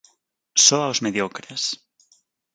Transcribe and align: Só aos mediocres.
Só 0.65 0.79
aos 0.83 0.99
mediocres. 1.05 1.63